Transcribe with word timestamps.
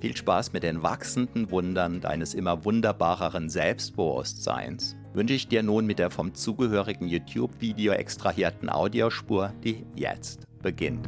Viel 0.00 0.16
Spaß 0.16 0.54
mit 0.54 0.62
den 0.62 0.82
wachsenden 0.82 1.50
Wundern 1.50 2.00
deines 2.00 2.32
immer 2.32 2.64
wunderbareren 2.64 3.50
Selbstbewusstseins 3.50 4.96
wünsche 5.12 5.34
ich 5.34 5.46
dir 5.46 5.62
nun 5.62 5.84
mit 5.84 5.98
der 5.98 6.08
vom 6.08 6.32
zugehörigen 6.32 7.06
YouTube-Video 7.06 7.92
extrahierten 7.92 8.70
Audiospur, 8.70 9.52
die 9.62 9.84
jetzt 9.94 10.46
beginnt. 10.62 11.06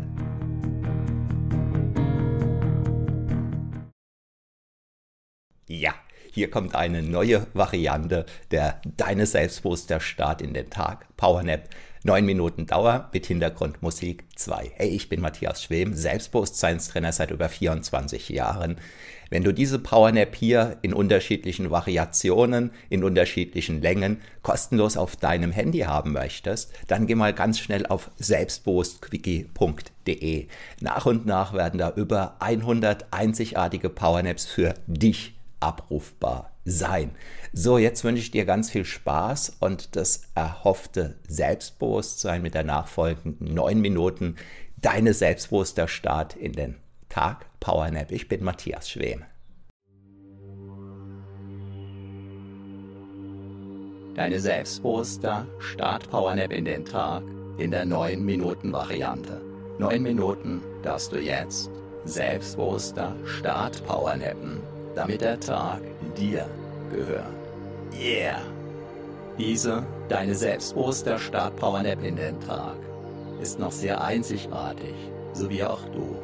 Ja, 5.66 5.94
hier 6.30 6.50
kommt 6.50 6.74
eine 6.74 7.02
neue 7.02 7.46
Variante 7.54 8.26
der 8.50 8.82
Deine 8.98 9.24
Selbstbewusster 9.24 10.00
Start 10.00 10.42
in 10.42 10.52
den 10.52 10.68
Tag 10.68 11.06
Powernap 11.16 11.70
9 12.04 12.24
Minuten 12.24 12.66
Dauer 12.66 13.10
mit 13.12 13.26
Hintergrundmusik 13.26 14.24
2. 14.34 14.72
Hey, 14.74 14.88
ich 14.88 15.08
bin 15.08 15.20
Matthias 15.20 15.62
Schwem, 15.62 15.94
Selbstbewusstseinstrainer 15.94 17.12
seit 17.12 17.30
über 17.30 17.48
24 17.48 18.28
Jahren. 18.28 18.78
Wenn 19.30 19.44
du 19.44 19.54
diese 19.54 19.78
Powernap 19.78 20.34
hier 20.34 20.78
in 20.82 20.94
unterschiedlichen 20.94 21.70
Variationen, 21.70 22.72
in 22.90 23.04
unterschiedlichen 23.04 23.80
Längen 23.80 24.20
kostenlos 24.42 24.96
auf 24.96 25.14
deinem 25.14 25.52
Handy 25.52 25.78
haben 25.80 26.12
möchtest, 26.12 26.72
dann 26.88 27.06
geh 27.06 27.14
mal 27.14 27.32
ganz 27.32 27.60
schnell 27.60 27.86
auf 27.86 28.10
selbstbewusstquickie.de. 28.18 30.48
Nach 30.80 31.06
und 31.06 31.24
nach 31.24 31.52
werden 31.52 31.78
da 31.78 31.92
über 31.94 32.34
100 32.40 33.12
einzigartige 33.12 33.90
Powernaps 33.90 34.46
für 34.46 34.74
dich 34.88 35.34
abrufbar 35.62 36.50
sein. 36.64 37.12
So, 37.52 37.78
jetzt 37.78 38.04
wünsche 38.04 38.22
ich 38.22 38.30
dir 38.30 38.44
ganz 38.44 38.70
viel 38.70 38.84
Spaß 38.84 39.56
und 39.60 39.96
das 39.96 40.22
erhoffte 40.34 41.16
Selbstbewusstsein 41.28 42.42
mit 42.42 42.54
der 42.54 42.64
nachfolgenden 42.64 43.54
neun 43.54 43.80
Minuten. 43.80 44.36
Deine 44.76 45.14
selbstbewusster 45.14 45.88
Start 45.88 46.36
in 46.36 46.52
den 46.52 46.76
Tag 47.08 47.46
Powernap. 47.60 48.10
Ich 48.10 48.28
bin 48.28 48.42
Matthias 48.42 48.90
Schwem. 48.90 49.24
Deine 54.14 54.40
selbstbewusster 54.40 55.46
Start 55.58 56.10
Powernap 56.10 56.52
in 56.52 56.64
den 56.64 56.84
Tag 56.84 57.22
in 57.58 57.70
der 57.70 57.84
neun 57.84 58.24
Minuten 58.24 58.72
Variante. 58.72 59.40
Neun 59.78 60.02
Minuten 60.02 60.60
darfst 60.82 61.12
du 61.12 61.18
jetzt 61.18 61.70
selbstbewusster 62.04 63.14
Start 63.24 63.84
Powernappen, 63.86 64.60
damit 64.94 65.20
der 65.20 65.38
Tag 65.40 65.80
dir 66.16 66.46
gehört. 66.90 67.24
Yeah! 67.98 68.40
Diese, 69.38 69.82
deine 70.08 70.34
selbstbewusster 70.34 71.18
Start 71.18 71.56
Powernap 71.56 72.02
in 72.02 72.16
den 72.16 72.38
Tag, 72.40 72.76
ist 73.40 73.58
noch 73.58 73.72
sehr 73.72 74.02
einzigartig, 74.02 74.94
so 75.32 75.48
wie 75.50 75.64
auch 75.64 75.82
du. 75.86 76.16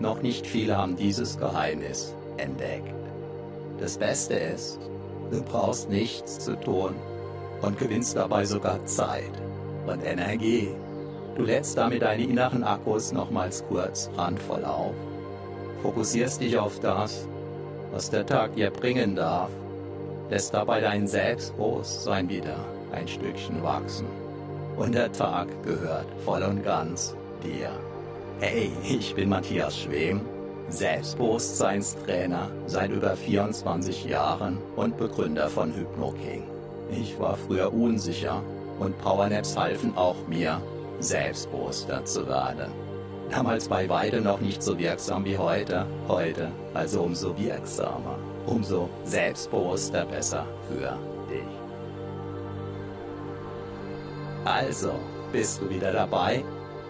Noch 0.00 0.20
nicht 0.20 0.46
viele 0.46 0.76
haben 0.76 0.96
dieses 0.96 1.38
Geheimnis 1.38 2.14
entdeckt. 2.36 2.92
Das 3.78 3.96
Beste 3.96 4.34
ist, 4.34 4.78
du 5.30 5.42
brauchst 5.42 5.88
nichts 5.88 6.38
zu 6.40 6.58
tun 6.60 6.94
und 7.62 7.78
gewinnst 7.78 8.16
dabei 8.16 8.44
sogar 8.44 8.84
Zeit 8.84 9.32
und 9.86 10.04
Energie. 10.04 10.68
Du 11.36 11.42
lädst 11.42 11.78
damit 11.78 12.02
deine 12.02 12.24
inneren 12.24 12.64
Akkus 12.64 13.12
nochmals 13.12 13.64
kurz 13.68 14.10
randvoll 14.16 14.64
auf, 14.64 14.94
fokussierst 15.82 16.40
dich 16.40 16.58
auf 16.58 16.80
das, 16.80 17.28
was 17.96 18.10
der 18.10 18.26
Tag 18.26 18.54
dir 18.54 18.70
bringen 18.70 19.16
darf, 19.16 19.48
lässt 20.28 20.52
dabei 20.52 20.82
dein 20.82 21.06
Selbstbewusstsein 21.06 22.28
wieder 22.28 22.58
ein 22.92 23.08
Stückchen 23.08 23.62
wachsen. 23.62 24.06
Und 24.76 24.94
der 24.94 25.10
Tag 25.10 25.48
gehört 25.62 26.04
voll 26.22 26.42
und 26.42 26.62
ganz 26.62 27.16
dir. 27.42 27.70
Hey, 28.40 28.70
ich 28.84 29.14
bin 29.14 29.30
Matthias 29.30 29.78
Schwem, 29.78 30.20
Selbstbewusstseinstrainer 30.68 32.50
seit 32.66 32.90
über 32.90 33.16
24 33.16 34.04
Jahren 34.04 34.58
und 34.76 34.98
Begründer 34.98 35.48
von 35.48 35.74
HypnoKing. 35.74 36.42
Ich 36.90 37.18
war 37.18 37.34
früher 37.34 37.72
unsicher 37.72 38.42
und 38.78 38.98
Powernaps 38.98 39.56
halfen 39.56 39.96
auch 39.96 40.28
mir, 40.28 40.60
selbstbewusster 41.00 42.04
zu 42.04 42.28
werden. 42.28 42.85
Damals 43.30 43.68
bei 43.68 43.88
weitem 43.88 44.24
noch 44.24 44.40
nicht 44.40 44.62
so 44.62 44.78
wirksam 44.78 45.24
wie 45.24 45.36
heute, 45.36 45.86
heute 46.08 46.50
also 46.74 47.02
umso 47.02 47.36
wirksamer, 47.36 48.18
umso 48.46 48.88
selbstbewusster 49.04 50.04
besser 50.06 50.46
für 50.68 50.96
dich. 51.28 51.66
Also, 54.44 54.92
bist 55.32 55.60
du 55.60 55.68
wieder 55.68 55.92
dabei, 55.92 56.44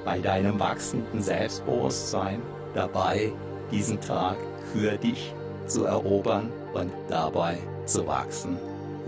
bei 0.05 0.19
deinem 0.19 0.61
wachsenden 0.61 1.23
Selbstbewusstsein, 1.23 2.43
dabei, 2.75 3.33
diesen 3.71 4.01
Tag 4.01 4.37
für 4.73 4.97
dich 4.99 5.35
zu 5.67 5.85
erobern 5.85 6.53
und 6.75 6.93
dabei 7.09 7.59
zu 7.87 8.07
wachsen. 8.07 8.59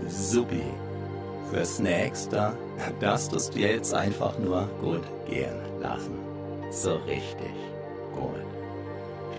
Supi. 0.07 0.63
Fürs 1.51 1.79
nächste, 1.79 2.53
das 2.99 3.29
tust 3.29 3.55
du 3.55 3.59
jetzt 3.59 3.93
einfach 3.93 4.37
nur 4.37 4.67
gut 4.81 5.01
gehen 5.27 5.57
lassen. 5.79 6.28
So 6.71 6.95
richtig 7.07 7.53
gut. 8.13 8.45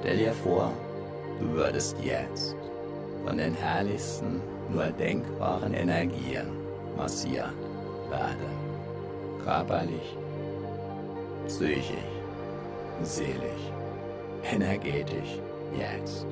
Stell 0.00 0.17
dir 0.17 0.32
vor, 0.32 0.73
du 1.38 1.49
würdest 1.53 1.97
jetzt 2.03 2.56
von 3.25 3.37
den 3.37 3.55
herrlichsten, 3.55 4.41
nur 4.69 4.87
denkbaren 4.87 5.75
Energien 5.75 6.49
massiert 6.97 7.53
werden. 8.09 8.50
Körperlich, 9.44 10.17
psychisch, 11.47 11.97
seelisch, 13.03 13.73
energetisch, 14.43 15.41
jetzt 15.79 16.26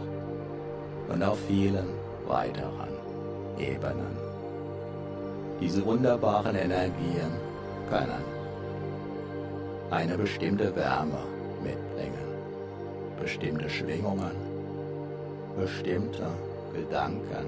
und 1.08 1.22
auf 1.22 1.38
vielen 1.46 1.88
weiteren 2.26 2.98
Ebenen. 3.58 4.16
Diese 5.60 5.84
wunderbaren 5.84 6.56
Energien 6.56 7.30
können 7.88 8.37
eine 9.90 10.18
bestimmte 10.18 10.74
Wärme 10.76 11.18
mitbringen, 11.62 12.28
bestimmte 13.20 13.70
Schwingungen, 13.70 14.36
bestimmte 15.58 16.26
Gedanken, 16.74 17.46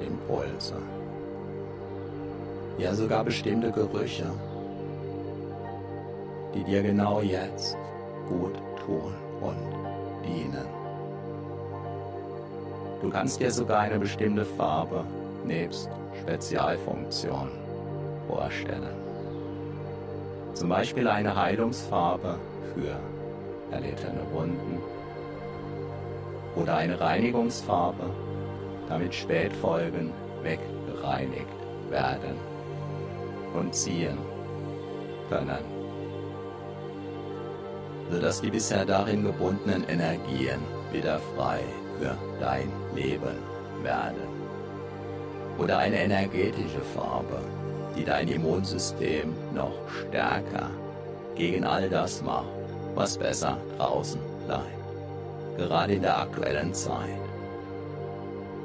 Impulse, 0.00 0.74
ja 2.78 2.94
sogar 2.94 3.24
bestimmte 3.24 3.70
Gerüche, 3.70 4.26
die 6.54 6.64
dir 6.64 6.82
genau 6.82 7.20
jetzt 7.20 7.76
gut 8.28 8.54
tun 8.84 9.14
und 9.40 9.56
dienen. 10.26 10.66
Du 13.02 13.10
kannst 13.10 13.40
dir 13.40 13.50
sogar 13.50 13.80
eine 13.80 13.98
bestimmte 13.98 14.44
Farbe 14.44 15.04
nebst 15.44 15.90
Spezialfunktion 16.22 17.50
vorstellen. 18.26 19.03
Zum 20.54 20.68
Beispiel 20.68 21.08
eine 21.08 21.34
Heilungsfarbe 21.34 22.38
für 22.74 22.96
erlittene 23.74 24.20
Wunden 24.32 24.80
oder 26.54 26.76
eine 26.76 27.00
Reinigungsfarbe, 27.00 28.08
damit 28.88 29.12
Spätfolgen 29.14 30.12
weggereinigt 30.44 31.48
werden 31.90 32.36
und 33.54 33.74
ziehen 33.74 34.16
können, 35.28 35.64
sodass 38.10 38.40
die 38.40 38.50
bisher 38.50 38.84
darin 38.84 39.24
gebundenen 39.24 39.84
Energien 39.88 40.60
wieder 40.92 41.18
frei 41.34 41.60
für 41.98 42.16
dein 42.38 42.70
Leben 42.94 43.38
werden. 43.82 44.28
Oder 45.58 45.78
eine 45.78 45.98
energetische 45.98 46.80
Farbe, 46.94 47.40
die 47.96 48.04
dein 48.04 48.28
Immunsystem 48.28 49.34
noch 49.54 49.72
stärker 49.88 50.70
gegen 51.34 51.64
all 51.64 51.88
das 51.88 52.22
macht, 52.22 52.46
was 52.94 53.18
besser 53.18 53.58
draußen 53.76 54.20
bleibt. 54.46 54.64
Gerade 55.56 55.94
in 55.94 56.02
der 56.02 56.18
aktuellen 56.18 56.74
Zeit. 56.74 57.18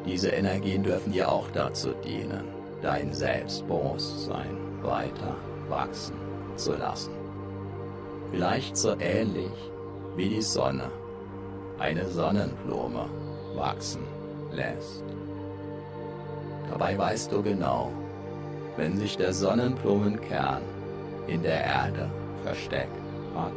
Diese 0.05 0.29
Energien 0.29 0.83
dürfen 0.83 1.11
dir 1.11 1.31
auch 1.31 1.49
dazu 1.53 1.93
dienen, 2.03 2.45
dein 2.81 3.13
Selbstbewusstsein 3.13 4.57
weiter 4.81 5.35
wachsen 5.67 6.15
zu 6.55 6.73
lassen. 6.73 7.11
Vielleicht 8.31 8.77
so 8.77 8.95
ähnlich 8.99 9.51
wie 10.15 10.29
die 10.29 10.41
Sonne 10.41 10.89
eine 11.79 12.07
Sonnenblume 12.07 13.05
wachsen 13.55 14.03
lässt. 14.51 15.03
Dabei 16.71 16.97
weißt 16.97 17.31
du 17.31 17.41
genau, 17.41 17.91
wenn 18.79 18.97
sich 18.97 19.17
der 19.17 19.33
Sonnenblumenkern 19.33 20.61
in 21.27 21.43
der 21.43 21.61
Erde 21.65 22.09
versteckt 22.45 22.95
hat, 23.35 23.51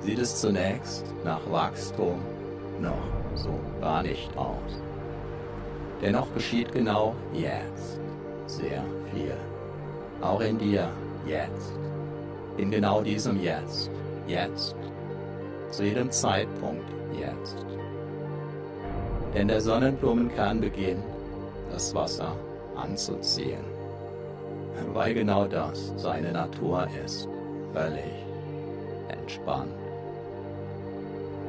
sieht 0.00 0.18
es 0.18 0.38
zunächst 0.38 1.06
nach 1.24 1.40
Wachstum 1.50 2.20
noch 2.78 3.08
so 3.34 3.58
gar 3.80 4.02
nicht 4.02 4.36
aus. 4.36 4.82
Dennoch 6.02 6.26
geschieht 6.34 6.72
genau 6.72 7.14
jetzt 7.32 7.98
sehr 8.44 8.84
viel. 9.14 9.34
Auch 10.20 10.42
in 10.42 10.58
dir 10.58 10.90
jetzt. 11.26 11.72
In 12.58 12.70
genau 12.70 13.00
diesem 13.00 13.42
Jetzt. 13.42 13.90
Jetzt. 14.26 14.76
Zu 15.70 15.84
jedem 15.84 16.10
Zeitpunkt 16.10 16.84
jetzt. 17.18 17.64
Denn 19.32 19.48
der 19.48 19.62
Sonnenblumenkern 19.62 20.60
beginnt 20.60 21.04
das 21.70 21.94
Wasser 21.94 22.36
anzuziehen, 22.76 23.75
weil 24.92 25.14
genau 25.14 25.46
das 25.46 25.92
seine 25.96 26.32
Natur 26.32 26.86
ist, 27.04 27.28
völlig 27.72 28.12
entspannt. 29.08 29.72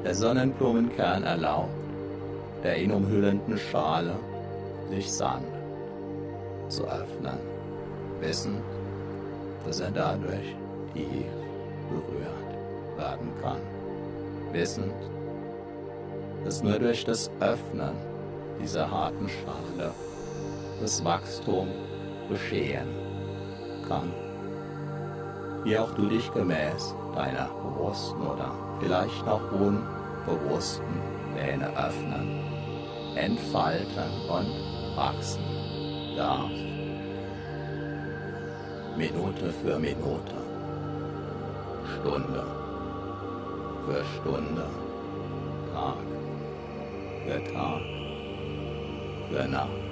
Der 0.03 0.13
Sonnenblumenkern 0.13 1.24
erlaubt 1.24 1.88
der 2.63 2.78
ihn 2.81 2.92
umhüllenden 2.92 3.57
Schale 3.57 4.16
sich 4.90 5.11
sanft 5.11 5.47
zu 6.69 6.83
öffnen, 6.83 7.37
wissend, 8.19 8.61
dass 9.66 9.80
er 9.80 9.92
dadurch 9.92 10.56
tief 10.94 11.31
berührt 11.90 12.97
werden 12.97 13.31
kann, 13.42 13.61
wissend, 14.51 14.94
dass 16.44 16.63
nur 16.63 16.80
durch 16.80 17.06
das 17.06 17.30
Öffnen 17.40 17.95
dieser 18.61 18.90
harten 18.90 19.30
Schale 19.30 19.92
das 20.81 21.04
Wachstum 21.04 21.68
geschehen 22.30 23.06
kann. 23.87 24.11
Wie 25.63 25.77
auch 25.77 25.91
du 25.95 26.07
dich 26.07 26.31
gemäß 26.33 26.95
deiner 27.15 27.49
bewussten 27.63 28.21
oder 28.21 28.51
vielleicht 28.79 29.25
noch 29.25 29.41
unbewussten 29.51 31.01
Pläne 31.33 31.67
öffnen, 31.77 32.44
entfalten 33.15 34.11
und 34.29 34.95
wachsen 34.95 35.44
darfst. 36.15 36.63
Minute 38.95 39.53
für 39.61 39.77
Minute, 39.77 40.35
Stunde 41.99 42.44
für 43.85 44.03
Stunde, 44.19 44.65
Tag 45.73 45.97
für 47.25 47.53
Tag, 47.53 47.81
für 49.29 49.47
Nacht 49.47 49.87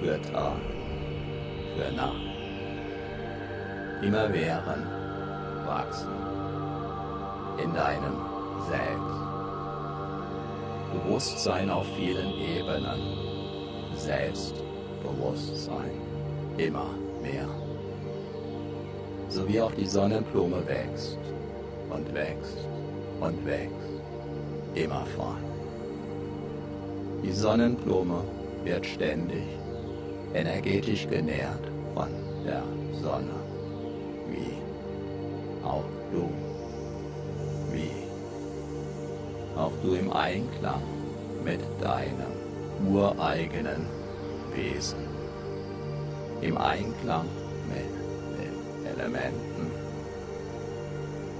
für 0.00 0.20
Tag, 0.32 0.56
für 1.76 1.92
Nacht. 1.92 2.29
Immer 4.02 4.32
während 4.32 4.86
wachsen 5.66 6.08
in 7.62 7.74
deinem 7.74 8.16
Selbst. 8.68 9.20
Bewusstsein 10.92 11.70
auf 11.70 11.86
vielen 11.96 12.32
Ebenen. 12.34 13.00
Selbstbewusstsein. 13.94 15.90
Immer 16.56 16.86
mehr. 17.22 17.46
So 19.28 19.46
wie 19.46 19.60
auch 19.60 19.72
die 19.72 19.86
Sonnenblume 19.86 20.66
wächst 20.66 21.18
und 21.90 22.14
wächst 22.14 22.66
und 23.20 23.44
wächst. 23.44 23.74
Immer 24.74 25.04
fort. 25.16 25.36
Die 27.22 27.32
Sonnenblume 27.32 28.24
wird 28.64 28.86
ständig 28.86 29.44
energetisch 30.32 31.06
genährt 31.08 31.70
von 31.94 32.08
der 32.46 32.62
Sonne, 33.00 33.34
wie 34.30 35.66
auch 35.66 35.84
du, 36.12 36.28
wie 37.72 38.00
auch 39.56 39.72
du 39.82 39.94
im 39.94 40.12
Einklang 40.12 40.82
mit 41.44 41.60
deinem 41.80 42.32
ureigenen 42.88 43.86
Wesen. 44.54 44.98
Im 46.40 46.56
Einklang 46.56 47.26
mit 47.68 47.90
den 48.38 48.86
Elementen. 48.86 49.70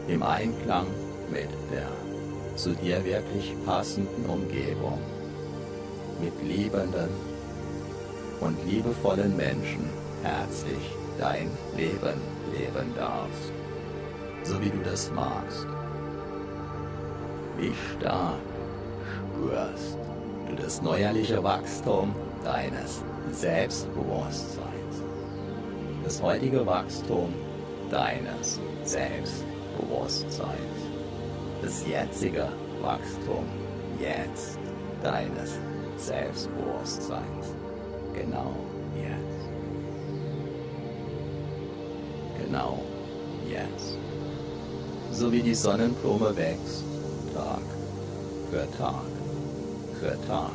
Im 0.09 0.23
Einklang 0.23 0.87
mit 1.31 1.49
der 1.73 1.89
zu 2.57 2.75
dir 2.75 3.03
wirklich 3.05 3.55
passenden 3.65 4.27
Umgebung. 4.27 4.99
Mit 6.21 6.35
liebenden 6.43 7.09
und 8.41 8.57
liebevollen 8.67 9.35
Menschen 9.37 9.89
herzlich 10.23 11.00
dein 11.21 11.51
Leben 11.77 12.19
leben 12.53 12.95
darfst, 12.97 13.53
so 14.43 14.61
wie 14.61 14.71
du 14.71 14.79
das 14.79 15.13
magst. 15.13 15.67
Wie 17.59 17.73
stark 17.93 18.41
spürst 19.35 19.99
du 20.49 20.57
das 20.57 20.81
neuerliche 20.81 21.43
Wachstum 21.43 22.15
deines 22.43 23.03
Selbstbewusstseins, 23.33 25.03
das 26.05 26.23
heutige 26.23 26.65
Wachstum 26.67 27.35
deines 27.91 28.59
Selbstbewusstseins, 28.85 30.57
das 31.63 31.87
jetzige 31.87 32.49
Wachstum 32.81 33.45
jetzt 34.01 34.59
deines 35.03 35.59
Selbstbewusstseins, 35.99 37.55
genau 38.15 38.55
genau 42.51 42.83
jetzt, 43.49 43.97
so 45.13 45.31
wie 45.31 45.43
die 45.43 45.55
Sonnenblume 45.55 46.37
wächst, 46.37 46.85
Tag 47.35 47.63
für 48.51 48.69
Tag 48.77 49.05
für 50.01 50.19
Tag. 50.27 50.51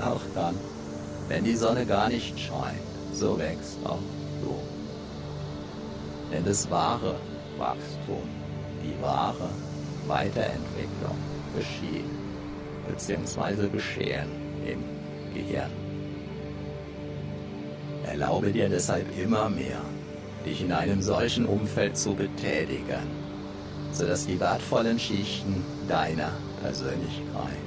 Auch 0.00 0.20
dann, 0.34 0.56
wenn 1.28 1.44
die 1.44 1.54
Sonne 1.54 1.86
gar 1.86 2.08
nicht 2.08 2.38
scheint, 2.38 2.80
so 3.12 3.38
wächst 3.38 3.78
auch 3.84 3.98
du. 4.42 4.54
Denn 6.32 6.44
das 6.44 6.68
wahre 6.68 7.14
Wachstum, 7.58 8.28
die 8.82 9.00
wahre 9.00 9.48
Weiterentwicklung 10.08 11.16
geschieht 11.56 12.10
bzw. 12.88 13.68
geschehen 13.68 14.30
im 14.66 14.82
Gehirn. 15.32 15.70
Erlaube 18.04 18.50
dir 18.50 18.68
deshalb 18.68 19.06
immer 19.16 19.48
mehr, 19.48 19.80
dich 20.44 20.62
in 20.62 20.72
einem 20.72 21.00
solchen 21.00 21.46
Umfeld 21.46 21.96
zu 21.96 22.14
betätigen, 22.14 23.06
sodass 23.92 24.26
die 24.26 24.38
wertvollen 24.38 24.98
Schichten 24.98 25.64
deiner 25.88 26.32
Persönlichkeit 26.62 27.58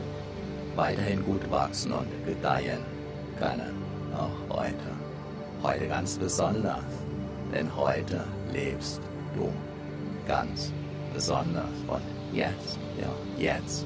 weiterhin 0.75 1.23
gut 1.25 1.49
wachsen 1.49 1.91
und 1.91 2.07
gedeihen 2.25 2.79
können, 3.39 3.75
auch 4.15 4.57
heute. 4.57 4.73
Heute 5.63 5.87
ganz 5.87 6.17
besonders, 6.17 6.83
denn 7.51 7.75
heute 7.75 8.23
lebst 8.53 9.01
du 9.35 9.51
ganz 10.27 10.71
besonders 11.13 11.65
und 11.87 12.01
jetzt, 12.31 12.77
ja, 12.99 13.09
jetzt. 13.37 13.85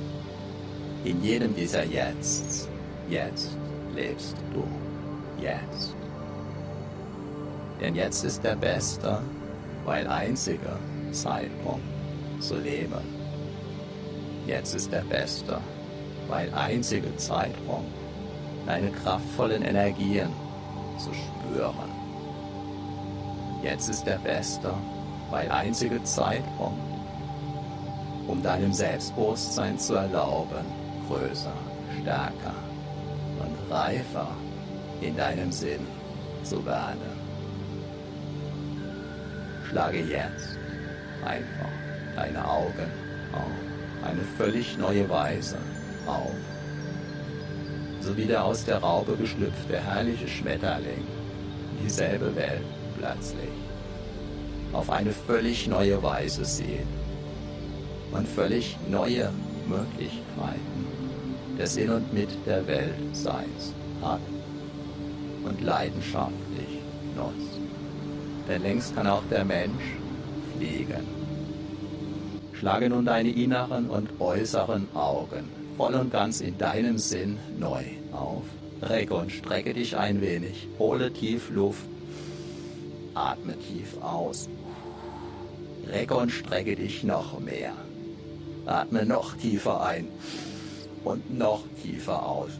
In 1.03 1.23
jedem 1.23 1.55
dieser 1.55 1.85
Jetzt, 1.85 2.69
jetzt 3.09 3.57
lebst 3.95 4.35
du, 4.53 4.63
jetzt. 5.41 5.95
Denn 7.81 7.95
jetzt 7.95 8.23
ist 8.23 8.43
der 8.43 8.55
beste, 8.55 9.19
weil 9.85 10.07
einzige 10.07 10.77
Zeitpunkt 11.11 11.81
zu 12.39 12.55
leben. 12.57 13.01
Jetzt 14.45 14.75
ist 14.75 14.91
der 14.91 15.01
beste, 15.01 15.57
weil 16.27 16.53
einzige 16.53 17.15
Zeitpunkt, 17.17 17.91
deine 18.65 18.91
kraftvollen 18.91 19.63
Energien 19.63 20.29
zu 20.97 21.09
spüren. 21.13 21.89
Jetzt 23.63 23.89
ist 23.89 24.05
der 24.05 24.19
beste, 24.19 24.73
weil 25.29 25.49
einzige 25.51 26.03
Zeitpunkt, 26.03 26.79
um 28.27 28.41
deinem 28.43 28.73
Selbstbewusstsein 28.73 29.77
zu 29.79 29.95
erlauben, 29.95 30.65
größer, 31.07 31.53
stärker 31.99 32.53
und 33.39 33.71
reifer 33.71 34.27
in 35.01 35.15
deinem 35.17 35.51
Sinn 35.51 35.85
zu 36.43 36.63
werden. 36.65 37.20
Schlage 39.71 39.99
jetzt 39.99 40.57
einfach 41.23 41.69
deine 42.17 42.45
Augen 42.45 42.91
auf 43.31 44.05
eine 44.05 44.21
völlig 44.37 44.77
neue 44.77 45.07
Weise 45.09 45.57
auf. 46.05 46.35
So 48.01 48.17
wie 48.17 48.25
der 48.25 48.43
aus 48.43 48.65
der 48.65 48.79
Raube 48.79 49.15
geschlüpfte 49.15 49.79
herrliche 49.79 50.27
Schmetterling 50.27 51.07
dieselbe 51.81 52.35
Welt 52.35 52.65
plötzlich 52.99 53.49
auf 54.73 54.89
eine 54.89 55.11
völlig 55.11 55.67
neue 55.67 56.03
Weise 56.03 56.43
sieht 56.43 56.87
und 58.11 58.27
völlig 58.27 58.77
neue 58.89 59.31
Möglichkeiten 59.69 60.87
des 61.57 61.77
In 61.77 61.91
und 61.91 62.13
Mit 62.13 62.29
der 62.45 62.67
Welt 62.67 62.95
Seins 63.13 63.73
hat 64.01 64.19
und 65.45 65.61
leidenschaftlich 65.61 66.79
nutzt. 67.15 67.60
Denn 68.47 68.61
längst 68.61 68.95
kann 68.95 69.07
auch 69.07 69.23
der 69.29 69.45
Mensch 69.45 69.95
fliegen. 70.57 71.07
Schlage 72.53 72.89
nun 72.89 73.05
deine 73.05 73.29
inneren 73.29 73.89
und 73.89 74.19
äußeren 74.19 74.87
Augen 74.93 75.61
voll 75.81 75.95
und 75.95 76.11
ganz 76.11 76.41
in 76.41 76.59
deinem 76.59 76.99
Sinn 76.99 77.39
neu 77.57 77.83
auf. 78.11 78.43
Recke 78.83 79.15
und 79.15 79.31
strecke 79.31 79.73
dich 79.73 79.97
ein 79.97 80.21
wenig. 80.21 80.67
Hole 80.77 81.11
tief 81.11 81.49
Luft. 81.49 81.85
Atme 83.15 83.55
tief 83.57 83.99
aus. 83.99 84.47
Recke 85.87 86.15
und 86.15 86.29
strecke 86.29 86.75
dich 86.75 87.03
noch 87.03 87.39
mehr. 87.39 87.73
Atme 88.67 89.07
noch 89.07 89.35
tiefer 89.37 89.81
ein 89.81 90.07
und 91.03 91.35
noch 91.35 91.63
tiefer 91.81 92.27
aus. 92.27 92.51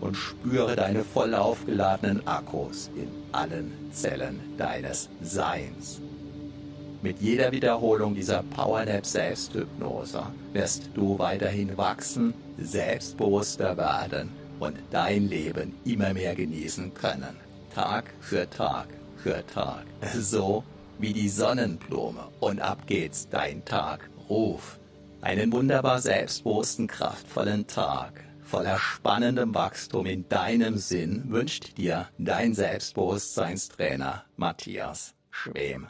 Und 0.00 0.16
spüre 0.16 0.76
deine 0.76 1.04
voll 1.04 1.34
aufgeladenen 1.34 2.26
Akkus 2.26 2.90
in 2.94 3.08
allen 3.32 3.72
Zellen 3.92 4.40
deines 4.58 5.08
Seins. 5.22 6.00
Mit 7.02 7.20
jeder 7.20 7.52
Wiederholung 7.52 8.14
dieser 8.14 8.42
Powernap 8.42 9.06
Selbsthypnose 9.06 10.22
wirst 10.52 10.90
du 10.94 11.18
weiterhin 11.18 11.76
wachsen, 11.76 12.34
selbstbewusster 12.58 13.76
werden 13.76 14.30
und 14.58 14.76
dein 14.90 15.28
Leben 15.28 15.74
immer 15.84 16.12
mehr 16.14 16.34
genießen 16.34 16.94
können. 16.94 17.36
Tag 17.74 18.04
für 18.20 18.48
Tag 18.48 18.88
für 19.26 19.44
Tag. 19.46 19.84
So 20.14 20.62
wie 20.98 21.12
die 21.12 21.28
Sonnenblume. 21.28 22.28
Und 22.40 22.60
ab 22.60 22.86
geht's, 22.86 23.28
dein 23.28 23.64
Tag. 23.64 24.08
Ruf. 24.28 24.78
Einen 25.20 25.52
wunderbar 25.52 26.00
selbstbewussten, 26.00 26.86
kraftvollen 26.86 27.66
Tag. 27.66 28.25
Voller 28.46 28.78
spannendem 28.78 29.52
Wachstum 29.56 30.06
in 30.06 30.28
deinem 30.28 30.78
Sinn 30.78 31.24
wünscht 31.32 31.76
dir 31.78 32.08
dein 32.16 32.54
Selbstbewusstseinstrainer 32.54 34.24
Matthias 34.36 35.16
Schwem. 35.30 35.88